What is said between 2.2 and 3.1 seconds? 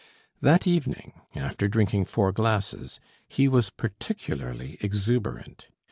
glasses,